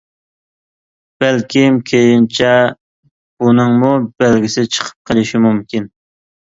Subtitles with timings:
[1.23, 2.51] بەلكىم كېيىنچە
[3.45, 3.93] بۇنىڭمۇ
[4.25, 5.93] بەلگىسى چىقىپ قېلىشى مۇمكىن.